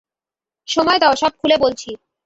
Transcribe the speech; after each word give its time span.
সময় 0.67 0.99
দাও, 0.99 1.13
সব 1.15 1.31
খুলে 1.39 1.55
বলছি। 1.57 1.89